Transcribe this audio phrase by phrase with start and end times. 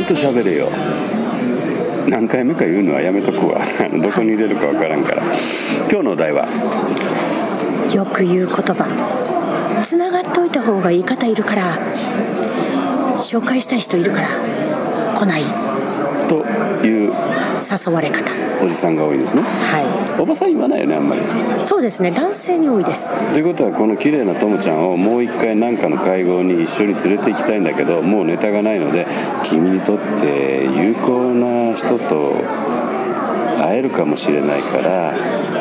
[0.00, 0.68] と喋れよ。
[2.08, 3.60] 何回目か言うのはやめとくわ。
[4.02, 5.22] どこに入れるか分からんから。
[5.90, 6.48] 今日のお題は？
[7.92, 9.82] よく言う言葉。
[9.82, 11.78] つながっといた方がいい方いるから。
[13.18, 14.28] 紹介したい人いるから。
[15.14, 15.42] 来ない。
[16.28, 16.44] と
[16.86, 17.12] いう
[17.56, 18.32] 誘われ方。
[18.62, 19.42] おじさんが多いんですね。
[19.42, 21.22] はおばさん言わないよねあんまり。
[21.22, 21.24] い
[21.64, 22.10] そうですね。
[22.10, 23.14] 男性に多いです。
[23.32, 29.06] ということはこの綺麗なともちゃんをもう一回何かの会合に一緒に連れて行きたいんだけどもうネタがないので
[29.44, 32.34] 君にとって有効な人と
[33.60, 35.14] 会えるかもしれないから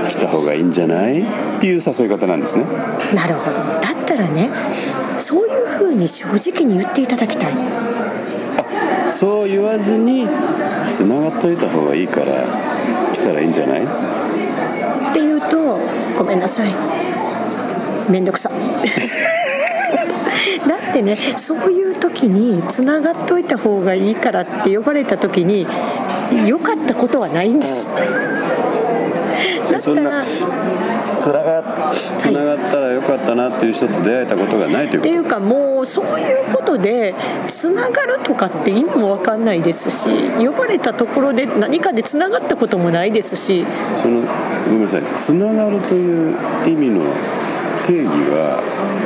[0.08, 1.22] 来た方がいいんじゃない？
[1.22, 1.26] っ
[1.60, 2.64] ていう誘い方なんですね。
[3.16, 3.58] なるほど。
[3.58, 4.50] だったらね
[5.18, 7.54] そういうふうに正直に言っていただきたい
[9.12, 10.28] そう言わずに
[10.90, 12.46] つながっといた方がいいから
[13.14, 13.84] 来たらいいんじゃない？
[13.84, 15.78] って言うと
[16.18, 16.72] ごめんなさい。
[18.10, 18.50] めんどくさ。
[20.68, 25.68] だってねそういう時につながっといた方がいいからって呼ばれた時に
[26.46, 27.90] 良かったことはないんです。
[29.72, 30.24] だったら
[31.22, 35.00] つながつながったらよかったなっていう人と出会えたことがないということ。
[35.00, 37.14] っていうかもうそういうことで
[37.48, 40.10] つながるとかって意味も分かんないですし
[40.44, 43.66] 呼ばれたところで何かでつながったこともないですし。
[43.96, 44.22] その
[44.66, 45.04] ごめんなさい。
[45.16, 47.02] つながるという意味の
[47.92, 48.64] 定義は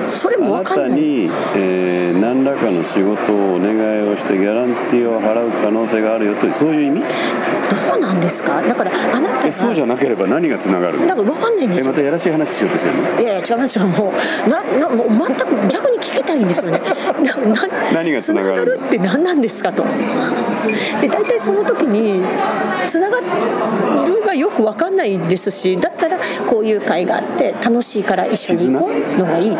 [0.10, 7.02] それもあなたに、えー何らかの仕事をお願いをしてギャランティーを払う可能性があるよというそういう意味？
[7.02, 8.62] どうなんですか？
[8.62, 11.06] だからあなたえそうじがゃなければ何がつながるの？
[11.08, 11.86] なんか分かんないんですよ。
[11.86, 13.22] えまたやらしい話しようとしてるの？
[13.22, 13.86] いやいや違いますよ。
[13.86, 14.14] も
[14.48, 15.85] うななもう全く逆
[16.38, 16.82] に聞きたいんですよね。
[17.24, 19.84] なな何がつながるって何なんですかと。
[21.02, 22.22] で大体その時に
[22.88, 23.26] つながる
[24.26, 29.58] がよく分かんないですしだったらこういう会があって楽しいから一緒に行こうのがいい。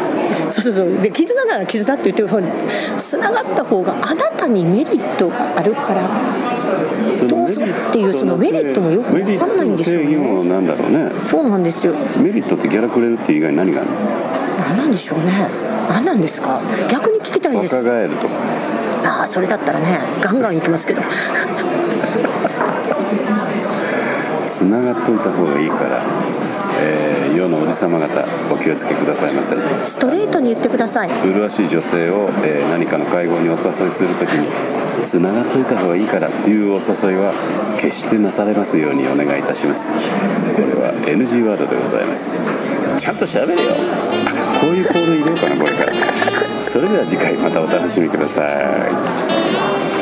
[0.50, 1.02] そうそうそう。
[1.02, 2.52] で絆なら絆って言ってる方に
[2.98, 6.10] つながった方があなたにメリットがあるから
[7.28, 10.50] どうぞっていうそのメリットもよく分かんないんですよね。
[10.50, 11.12] なんだろうね。
[11.30, 11.94] そうなんですよ。
[12.18, 13.96] メリットってギャラくれるって以外に何があるの？
[14.68, 15.48] 何なんでしょうね
[15.90, 16.60] 何なんですか？
[16.90, 17.76] 逆に聞きたいです。
[17.76, 18.34] 若返るとか
[19.04, 21.02] ああそれだったらねガンガン行きますけど。
[24.48, 26.02] つながっといた方がいいから、
[26.82, 29.56] えー世のおじさま方お気をつけくださいませ。
[29.86, 31.10] ストレートに言ってください。
[31.10, 33.58] 麗しい女性を、えー何かの会合にお誘
[33.90, 34.48] いするときに
[35.02, 37.34] つながっといた方がいいからっていうお誘いは
[37.78, 39.92] 決してなされますようにお願いいたします。
[39.92, 39.98] こ
[40.62, 42.40] れは NG ワードでございます。
[42.98, 43.60] ちゃんと喋れよ。
[44.28, 45.94] あこういうコール入れようかなこれから。
[46.60, 49.95] それでは次回またお楽しみください。